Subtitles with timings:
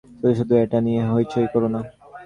[0.11, 1.79] শুধু শুধু এটা নিয়ে হইচই করোনা।